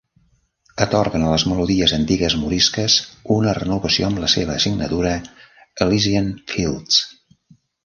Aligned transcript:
Atorguen 0.85 1.25
a 1.27 1.33
les 1.33 1.43
melodies 1.51 1.93
antigues 1.97 2.35
morisques 2.45 2.95
una 3.37 3.53
renovació 3.59 4.09
amb 4.09 4.23
la 4.25 4.31
seva 4.37 4.57
signatura 4.67 5.15
Elysian 5.89 6.35
Fields. 6.57 7.01